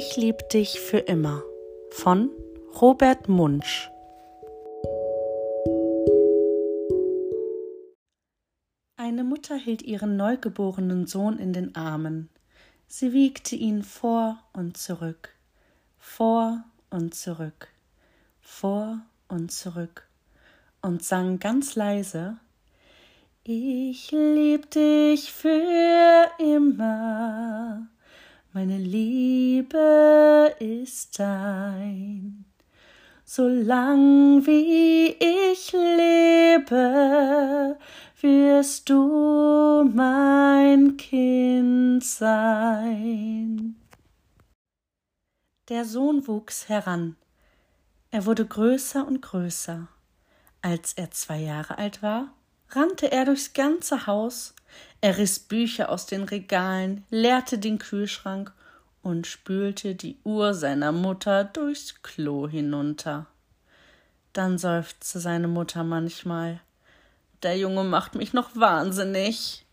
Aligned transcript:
Ich 0.00 0.16
lieb 0.16 0.48
dich 0.50 0.78
für 0.78 0.98
immer. 0.98 1.42
Von 1.90 2.30
Robert 2.80 3.28
Munsch. 3.28 3.90
Eine 8.96 9.24
Mutter 9.24 9.56
hielt 9.56 9.82
ihren 9.82 10.16
neugeborenen 10.16 11.08
Sohn 11.08 11.40
in 11.40 11.52
den 11.52 11.74
Armen. 11.74 12.28
Sie 12.86 13.12
wiegte 13.12 13.56
ihn 13.56 13.82
vor 13.82 14.38
und 14.52 14.76
zurück, 14.76 15.34
vor 15.98 16.62
und 16.90 17.16
zurück, 17.16 17.66
vor 18.40 19.00
und 19.26 19.50
zurück. 19.50 20.06
Und 20.80 21.02
sang 21.02 21.40
ganz 21.40 21.74
leise. 21.74 22.38
Ich 23.42 24.12
lieb 24.12 24.70
dich 24.70 25.32
für 25.32 26.30
immer, 26.38 27.88
meine 28.58 28.78
Liebe 28.78 30.52
ist 30.58 31.20
dein. 31.20 32.44
Solang 33.24 34.44
wie 34.44 35.10
ich 35.10 35.70
lebe, 35.70 36.76
wirst 38.20 38.90
du 38.90 39.88
mein 39.94 40.96
Kind 40.96 42.02
sein. 42.02 43.76
Der 45.68 45.84
Sohn 45.84 46.26
wuchs 46.26 46.68
heran. 46.68 47.14
Er 48.10 48.26
wurde 48.26 48.44
größer 48.44 49.06
und 49.06 49.22
größer. 49.22 49.86
Als 50.62 50.94
er 50.94 51.12
zwei 51.12 51.38
Jahre 51.38 51.78
alt 51.78 52.02
war, 52.02 52.32
rannte 52.70 53.12
er 53.12 53.24
durchs 53.24 53.52
ganze 53.52 54.08
Haus, 54.08 54.56
er 55.00 55.18
riss 55.18 55.38
Bücher 55.38 55.90
aus 55.90 56.06
den 56.06 56.24
Regalen, 56.24 57.04
leerte 57.10 57.58
den 57.58 57.78
Kühlschrank 57.78 58.52
und 59.02 59.26
spülte 59.26 59.94
die 59.94 60.18
Uhr 60.24 60.54
seiner 60.54 60.92
Mutter 60.92 61.44
durchs 61.44 62.02
Klo 62.02 62.48
hinunter. 62.48 63.26
Dann 64.32 64.58
seufzte 64.58 65.20
seine 65.20 65.48
Mutter 65.48 65.84
manchmal 65.84 66.60
der 67.42 67.56
Junge 67.56 67.84
macht 67.84 68.14
mich 68.14 68.32
noch 68.32 68.56
wahnsinnig. 68.56 69.64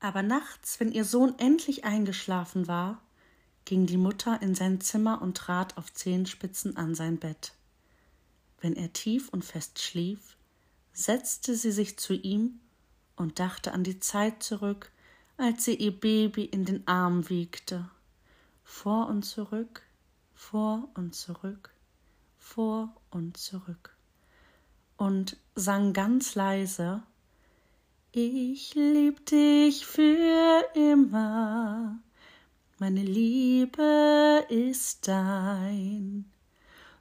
Aber 0.00 0.22
nachts, 0.22 0.78
wenn 0.78 0.92
ihr 0.92 1.04
Sohn 1.04 1.36
endlich 1.38 1.84
eingeschlafen 1.84 2.68
war, 2.68 3.02
ging 3.64 3.86
die 3.86 3.96
Mutter 3.96 4.40
in 4.40 4.54
sein 4.54 4.80
Zimmer 4.80 5.20
und 5.20 5.36
trat 5.36 5.76
auf 5.76 5.92
Zehenspitzen 5.92 6.76
an 6.76 6.94
sein 6.94 7.18
Bett. 7.18 7.52
Wenn 8.60 8.76
er 8.76 8.92
tief 8.92 9.28
und 9.28 9.44
fest 9.44 9.80
schlief, 9.80 10.36
setzte 10.92 11.56
sie 11.56 11.72
sich 11.72 11.98
zu 11.98 12.14
ihm 12.14 12.60
und 13.18 13.38
dachte 13.38 13.72
an 13.72 13.84
die 13.84 14.00
Zeit 14.00 14.42
zurück, 14.42 14.90
als 15.36 15.64
sie 15.64 15.74
ihr 15.74 15.92
Baby 15.92 16.44
in 16.44 16.64
den 16.64 16.86
Arm 16.88 17.28
wiegte. 17.28 17.90
Vor 18.64 19.08
und 19.08 19.24
zurück, 19.24 19.82
vor 20.34 20.88
und 20.94 21.14
zurück, 21.14 21.70
vor 22.38 22.94
und 23.10 23.36
zurück 23.36 23.98
und 24.98 25.36
sang 25.54 25.92
ganz 25.94 26.34
leise 26.34 27.02
Ich 28.12 28.74
lieb 28.74 29.24
dich 29.26 29.86
für 29.86 30.64
immer, 30.74 31.98
meine 32.78 33.02
Liebe 33.02 34.44
ist 34.50 35.08
dein. 35.08 36.30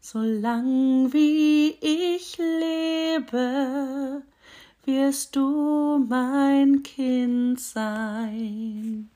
Solang 0.00 1.12
wie 1.12 1.70
ich 1.80 2.36
lebe, 2.36 4.22
wirst 4.86 5.36
du 5.36 6.04
mein 6.08 6.82
Kind 6.82 7.60
sein. 7.60 9.10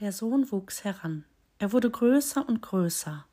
Der 0.00 0.12
Sohn 0.12 0.50
wuchs 0.50 0.84
heran. 0.84 1.24
Er 1.58 1.72
wurde 1.72 1.90
größer 1.90 2.48
und 2.48 2.62
größer. 2.62 3.24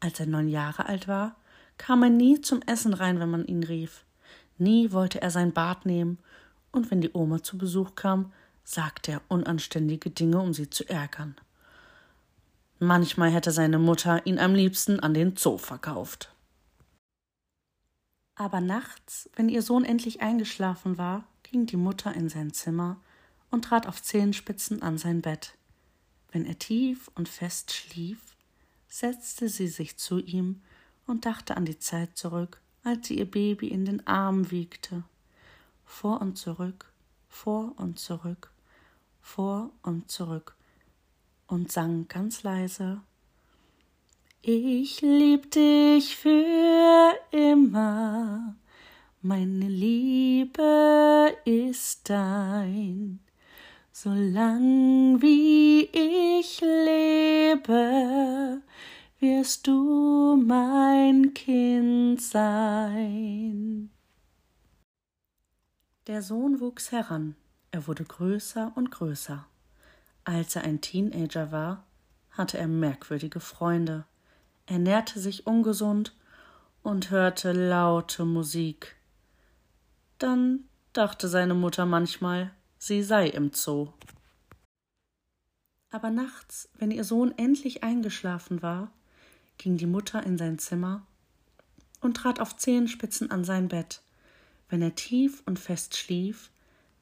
Als 0.00 0.20
er 0.20 0.26
neun 0.26 0.48
Jahre 0.48 0.86
alt 0.86 1.08
war, 1.08 1.36
kam 1.76 2.02
er 2.02 2.10
nie 2.10 2.40
zum 2.40 2.60
Essen 2.62 2.92
rein, 2.92 3.20
wenn 3.20 3.30
man 3.30 3.46
ihn 3.46 3.62
rief. 3.62 4.04
Nie 4.58 4.92
wollte 4.92 5.22
er 5.22 5.30
sein 5.30 5.52
Bad 5.52 5.86
nehmen, 5.86 6.18
und 6.72 6.90
wenn 6.90 7.00
die 7.00 7.12
Oma 7.12 7.42
zu 7.42 7.56
Besuch 7.56 7.94
kam, 7.94 8.32
sagte 8.64 9.12
er 9.12 9.22
unanständige 9.28 10.10
Dinge, 10.10 10.40
um 10.40 10.52
sie 10.52 10.68
zu 10.68 10.88
ärgern. 10.88 11.36
Manchmal 12.80 13.30
hätte 13.30 13.50
seine 13.50 13.78
Mutter 13.78 14.26
ihn 14.26 14.38
am 14.38 14.54
liebsten 14.54 15.00
an 15.00 15.14
den 15.14 15.36
Zoo 15.36 15.56
verkauft. 15.56 16.30
Aber 18.38 18.60
nachts, 18.60 19.28
wenn 19.34 19.48
ihr 19.48 19.62
Sohn 19.62 19.84
endlich 19.84 20.20
eingeschlafen 20.20 20.96
war, 20.96 21.24
ging 21.42 21.66
die 21.66 21.76
Mutter 21.76 22.14
in 22.14 22.28
sein 22.28 22.52
Zimmer 22.52 23.00
und 23.50 23.64
trat 23.64 23.88
auf 23.88 24.00
Zehenspitzen 24.00 24.80
an 24.80 24.96
sein 24.96 25.22
Bett. 25.22 25.58
Wenn 26.30 26.46
er 26.46 26.56
tief 26.56 27.10
und 27.16 27.28
fest 27.28 27.72
schlief, 27.72 28.20
setzte 28.86 29.48
sie 29.48 29.66
sich 29.66 29.96
zu 29.96 30.20
ihm 30.20 30.62
und 31.04 31.26
dachte 31.26 31.56
an 31.56 31.64
die 31.64 31.80
Zeit 31.80 32.16
zurück, 32.16 32.60
als 32.84 33.08
sie 33.08 33.18
ihr 33.18 33.28
Baby 33.28 33.68
in 33.68 33.84
den 33.84 34.06
Armen 34.06 34.52
wiegte. 34.52 35.02
Vor 35.84 36.20
und 36.20 36.38
zurück, 36.38 36.92
vor 37.28 37.72
und 37.76 37.98
zurück, 37.98 38.52
vor 39.20 39.70
und 39.82 40.12
zurück 40.12 40.54
und 41.48 41.72
sang 41.72 42.06
ganz 42.06 42.44
leise 42.44 43.00
Ich 44.40 45.00
lieb 45.00 45.50
dich 45.50 46.16
für 46.16 47.12
immer, 47.32 48.54
meine 49.20 49.66
Liebe 49.68 51.36
ist 51.44 52.08
dein. 52.08 53.18
Solang 53.90 55.20
wie 55.20 55.88
ich 55.92 56.60
lebe, 56.60 57.72
wirst 59.18 59.66
du 59.66 60.40
mein 60.46 61.34
Kind 61.34 62.22
sein. 62.22 63.90
Der 66.06 66.22
Sohn 66.22 66.60
wuchs 66.60 66.92
heran, 66.92 67.34
er 67.72 67.88
wurde 67.88 68.04
größer 68.04 68.70
und 68.76 68.92
größer. 68.92 69.44
Als 70.22 70.54
er 70.54 70.62
ein 70.62 70.80
Teenager 70.80 71.50
war, 71.50 71.84
hatte 72.30 72.56
er 72.56 72.68
merkwürdige 72.68 73.40
Freunde, 73.40 74.04
ernährte 74.68 75.18
sich 75.18 75.46
ungesund 75.46 76.14
und 76.82 77.10
hörte 77.10 77.52
laute 77.52 78.24
Musik. 78.24 78.96
Dann 80.18 80.64
dachte 80.92 81.28
seine 81.28 81.54
Mutter 81.54 81.86
manchmal, 81.86 82.50
sie 82.76 83.02
sei 83.02 83.28
im 83.28 83.52
Zoo. 83.52 83.88
Aber 85.90 86.10
nachts, 86.10 86.68
wenn 86.74 86.90
ihr 86.90 87.04
Sohn 87.04 87.32
endlich 87.38 87.82
eingeschlafen 87.82 88.60
war, 88.60 88.92
ging 89.56 89.78
die 89.78 89.86
Mutter 89.86 90.22
in 90.22 90.36
sein 90.36 90.58
Zimmer 90.58 91.06
und 92.00 92.18
trat 92.18 92.38
auf 92.38 92.56
Zehenspitzen 92.56 93.30
an 93.30 93.44
sein 93.44 93.68
Bett. 93.68 94.02
Wenn 94.68 94.82
er 94.82 94.94
tief 94.94 95.42
und 95.46 95.58
fest 95.58 95.96
schlief, 95.96 96.50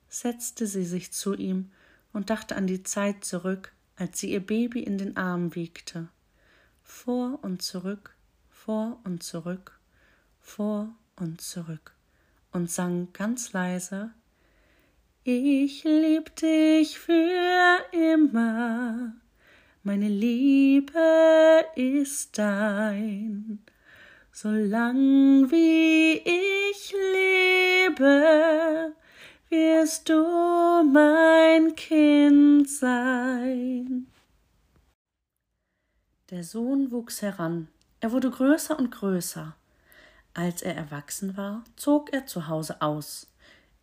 setzte 0.09 0.69
sie 0.69 0.85
sich 0.85 1.13
zu 1.13 1.35
ihm 1.35 1.73
und 2.13 2.31
dachte 2.31 2.55
an 2.55 2.69
die 2.69 2.85
Zeit 2.85 3.25
zurück, 3.25 3.73
als 3.97 4.21
sie 4.21 4.31
ihr 4.33 4.45
Baby 4.45 4.83
in 4.83 4.99
den 4.99 5.17
Armen 5.17 5.55
wiegte. 5.57 6.09
Vor 6.89 7.41
und 7.43 7.63
zurück, 7.63 8.15
vor 8.49 9.01
und 9.05 9.23
zurück, 9.23 9.79
vor 10.41 10.95
und 11.17 11.41
zurück 11.41 11.93
und 12.53 12.71
sang 12.71 13.09
ganz 13.13 13.53
leise 13.53 14.13
Ich 15.25 15.83
lieb 15.83 16.35
dich 16.37 16.97
für 16.99 17.79
immer, 17.91 19.13
meine 19.83 20.09
Liebe 20.09 21.65
ist 21.75 22.39
dein. 22.39 23.59
Solang 24.33 25.51
wie 25.51 26.23
ich 26.25 26.95
lebe, 27.13 28.93
wirst 29.51 30.09
du 30.09 30.85
mein 30.85 31.75
Kind 31.75 32.71
sein. 32.71 34.07
Der 36.31 36.43
Sohn 36.43 36.91
wuchs 36.91 37.23
heran, 37.23 37.69
er 38.01 38.11
wurde 38.11 38.31
größer 38.31 38.77
und 38.77 38.91
größer. 38.91 39.55
Als 40.35 40.61
er 40.61 40.75
erwachsen 40.75 41.37
war, 41.37 41.63
zog 41.77 42.13
er 42.13 42.27
zu 42.27 42.49
Hause 42.49 42.83
aus. 42.83 43.29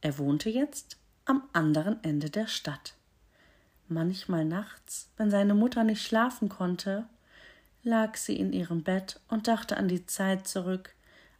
Er 0.01 0.17
wohnte 0.17 0.49
jetzt 0.49 0.97
am 1.23 1.43
anderen 1.53 2.03
Ende 2.03 2.29
der 2.29 2.47
Stadt. 2.47 2.95
Manchmal 3.87 4.43
nachts, 4.43 5.07
wenn 5.15 5.31
seine 5.31 5.53
Mutter 5.53 5.85
nicht 5.85 6.05
schlafen 6.05 6.49
konnte, 6.49 7.05
lag 7.81 8.17
sie 8.17 8.35
in 8.35 8.51
ihrem 8.51 8.83
Bett 8.83 9.21
und 9.29 9.47
dachte 9.47 9.77
an 9.77 9.87
die 9.87 10.05
Zeit 10.05 10.45
zurück, 10.45 10.95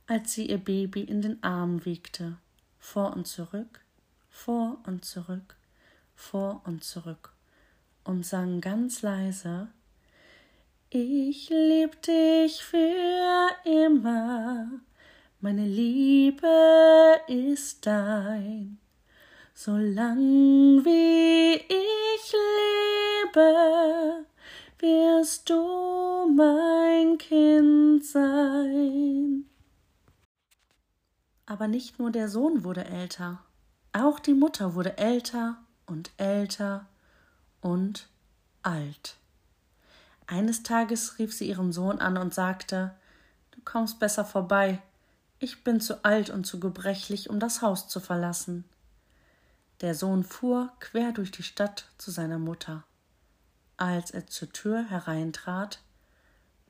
als 0.08 0.32
sie 0.32 0.50
ihr 0.50 0.58
Baby 0.58 1.02
in 1.02 1.22
den 1.22 1.44
Armen 1.44 1.84
wiegte, 1.84 2.38
vor 2.80 3.14
und 3.14 3.28
zurück, 3.28 3.82
vor 4.30 4.78
und 4.86 5.04
zurück, 5.04 5.58
vor 6.16 6.62
und 6.64 6.86
zurück, 6.86 7.34
und 8.06 8.26
sang 8.26 8.62
ganz 8.62 9.02
leise 9.02 9.68
Ich 10.95 11.50
lieb 11.50 12.04
dich 12.04 12.63
für 12.63 13.48
immer, 13.66 14.69
meine 15.42 15.66
Liebe 15.66 17.19
ist 17.25 17.88
dein. 17.88 18.78
Solang 19.56 20.86
wie 20.86 21.56
ich 21.56 22.34
lebe, 23.34 24.25
wirst 24.78 25.50
du 25.50 26.31
mein 26.36 27.18
Kind 27.18 28.06
sein. 28.06 29.45
Aber 31.48 31.68
nicht 31.68 31.98
nur 31.98 32.12
der 32.12 32.30
Sohn 32.30 32.63
wurde 32.63 32.86
älter, 32.86 33.40
auch 33.94 34.19
die 34.19 34.36
Mutter 34.36 34.75
wurde 34.75 34.95
älter 35.00 35.57
und 35.88 36.12
älter 36.18 36.86
und 37.62 38.10
alt. 38.62 39.18
Eines 40.28 40.64
Tages 40.64 41.20
rief 41.20 41.34
sie 41.34 41.50
ihren 41.50 41.72
Sohn 41.72 42.00
an 42.00 42.18
und 42.18 42.34
sagte 42.34 42.94
Du 43.52 43.62
kommst 43.64 44.00
besser 44.00 44.25
vorbei, 44.25 44.81
ich 45.40 45.64
bin 45.64 45.81
zu 45.81 46.06
alt 46.06 46.30
und 46.30 46.46
zu 46.46 46.60
gebrechlich, 46.60 47.30
um 47.30 47.40
das 47.40 47.62
Haus 47.62 47.88
zu 47.88 48.00
verlassen. 48.00 48.64
Der 49.81 49.96
Sohn 49.96 50.24
fuhr 50.24 50.72
quer 50.80 51.12
durch 51.12 51.31
die 51.31 51.44
Stadt 51.44 51.90
zu 51.98 52.12
seiner 52.12 52.40
Mutter. 52.40 52.84
Als 53.75 54.12
er 54.12 54.28
zur 54.28 54.52
Tür 54.52 54.90
hereintrat, 54.90 55.80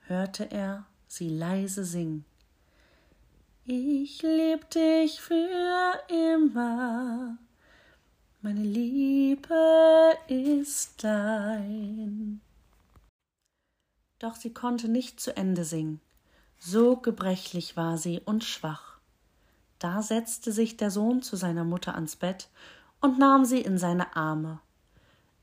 hörte 0.08 0.50
er 0.52 0.86
sie 1.08 1.30
leise 1.30 1.86
singen. 1.86 2.26
Ich 3.66 4.22
lieb 4.24 4.70
dich 4.72 5.22
für 5.22 6.00
immer, 6.10 7.38
meine 8.42 8.64
Liebe 8.64 10.18
ist 10.28 11.04
dein. 11.04 12.42
Doch 14.24 14.36
sie 14.38 14.54
konnte 14.54 14.88
nicht 14.88 15.20
zu 15.20 15.36
Ende 15.36 15.66
singen, 15.66 16.00
so 16.58 16.96
gebrechlich 16.96 17.76
war 17.76 17.98
sie 17.98 18.22
und 18.24 18.46
schwach. 18.46 19.00
Da 19.80 20.02
setzte 20.02 20.54
sich 20.54 20.78
der 20.78 20.92
Sohn 20.92 21.22
zu 21.22 21.36
seiner 21.36 21.66
Mutter 21.66 21.96
ans 21.96 22.16
Bett 22.16 22.48
und 23.02 23.20
nahm 23.20 23.44
sie 23.44 23.60
in 23.60 23.78
seine 23.78 24.16
Arme. 24.16 24.62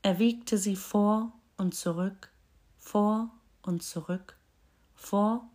Er 0.01 0.17
wiegte 0.17 0.57
sie 0.57 0.75
vor 0.75 1.31
und 1.57 1.75
zurück, 1.75 2.29
vor 2.79 3.29
und 3.61 3.83
zurück, 3.83 4.35
vor 4.95 5.47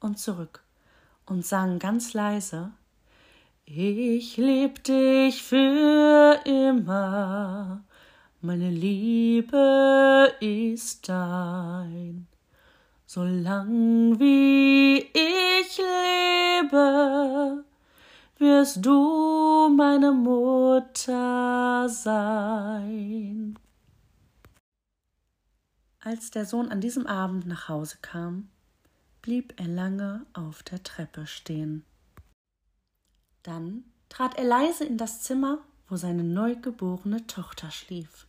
und 0.00 0.18
zurück 0.18 0.62
und 1.24 1.46
sang 1.46 1.78
ganz 1.78 2.12
leise 2.12 2.70
Ich 3.64 4.36
lieb 4.36 4.84
dich 4.84 5.42
für 5.42 6.38
immer, 6.44 7.82
meine 8.42 8.68
Liebe 8.68 10.34
ist 10.38 11.08
dein. 11.08 12.26
Solang 13.06 14.18
wie 14.18 14.98
ich 14.98 15.78
lebe, 15.78 17.64
wirst 18.38 18.84
du 18.84 19.68
meine 19.76 20.12
Mutter 20.12 21.88
sein. 21.88 23.58
Als 26.00 26.30
der 26.30 26.44
Sohn 26.44 26.70
an 26.70 26.80
diesem 26.80 27.06
Abend 27.06 27.46
nach 27.46 27.68
Hause 27.68 27.98
kam, 28.02 28.48
blieb 29.22 29.54
er 29.58 29.68
lange 29.68 30.26
auf 30.32 30.62
der 30.62 30.82
Treppe 30.82 31.26
stehen. 31.26 31.84
Dann 33.42 33.84
trat 34.08 34.36
er 34.36 34.44
leise 34.44 34.84
in 34.84 34.98
das 34.98 35.22
Zimmer, 35.22 35.58
wo 35.88 35.96
seine 35.96 36.24
neugeborene 36.24 37.26
Tochter 37.26 37.70
schlief. 37.70 38.26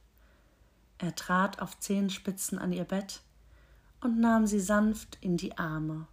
Er 0.98 1.16
trat 1.16 1.62
auf 1.62 1.80
Zehenspitzen 1.80 2.60
an 2.60 2.72
ihr 2.72 2.86
Bett 2.86 3.22
und 4.02 4.20
nahm 4.20 4.46
sie 4.48 4.60
sanft 4.60 5.18
in 5.22 5.38
die 5.38 5.58
Arme. 5.58 6.08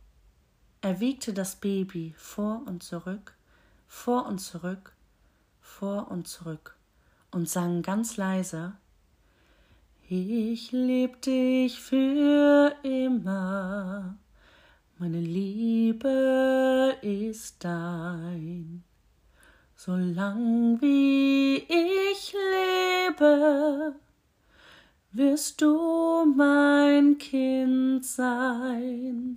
Er 0.80 1.00
wiegte 1.00 1.32
das 1.32 1.56
Baby 1.56 2.14
vor 2.16 2.62
und 2.66 2.82
zurück, 2.82 3.34
vor 3.86 4.26
und 4.26 4.38
zurück, 4.38 4.94
vor 5.60 6.10
und 6.10 6.26
zurück 6.26 6.76
und 7.30 7.48
sang 7.48 7.82
ganz 7.82 8.16
leise 8.16 8.74
Ich 10.08 10.72
lieb 10.72 11.22
dich 11.22 11.80
für 11.80 12.74
immer, 12.82 14.16
meine 14.98 15.20
Liebe 15.20 16.96
ist 17.00 17.64
dein. 17.64 18.84
Solang 19.74 20.80
wie 20.80 21.56
ich 21.56 22.34
lebe, 22.34 23.94
wirst 25.14 25.60
du 25.60 26.24
mein 26.36 27.18
Kind 27.18 28.04
sein. 28.04 29.36